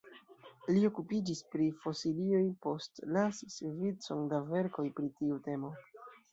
Li 0.69 0.79
okupiĝis 0.87 1.41
pri 1.55 1.67
fosilioj, 1.83 2.41
postlasis 2.67 3.61
vicon 3.85 4.27
da 4.35 4.43
verkoj 4.51 4.89
pri 4.99 5.15
tiu 5.23 5.41
temo. 5.51 5.75